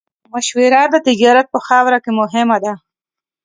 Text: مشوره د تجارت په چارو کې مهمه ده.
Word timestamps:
مشوره 0.31 0.81
د 0.93 0.95
تجارت 1.07 1.45
په 1.53 1.59
چارو 1.67 1.97
کې 2.03 2.11
مهمه 2.19 2.57
ده. 2.65 2.73